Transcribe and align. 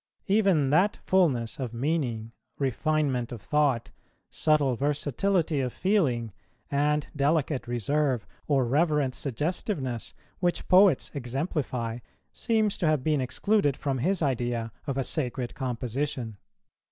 Even 0.25 0.71
that 0.71 0.97
fulness, 1.03 1.59
of 1.59 1.75
meaning, 1.75 2.31
refinement 2.57 3.31
of 3.31 3.39
thought, 3.39 3.91
subtle 4.31 4.75
versatility 4.75 5.59
of 5.61 5.71
feeling, 5.71 6.33
and 6.71 7.05
delicate 7.15 7.67
reserve 7.67 8.25
or 8.47 8.65
reverent 8.65 9.13
suggestiveness, 9.13 10.15
which 10.39 10.67
poets 10.67 11.11
exemplify, 11.13 11.99
seems 12.33 12.79
to 12.79 12.87
have 12.87 13.03
been 13.03 13.21
excluded 13.21 13.77
from 13.77 13.99
his 13.99 14.23
idea 14.23 14.71
of 14.87 14.97
a 14.97 15.03
sacred 15.03 15.53
composition. 15.53 16.37